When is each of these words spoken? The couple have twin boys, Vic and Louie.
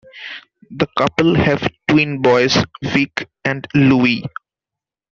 The 0.71 0.87
couple 0.97 1.35
have 1.35 1.61
twin 1.87 2.23
boys, 2.23 2.57
Vic 2.81 3.29
and 3.45 3.67
Louie. 3.75 4.23